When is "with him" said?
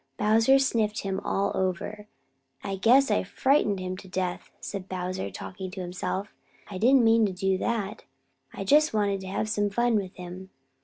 9.97-10.49